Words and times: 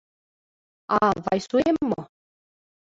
А 0.95 0.99
Вайсуэм 1.23 1.75
мо? 1.89 2.01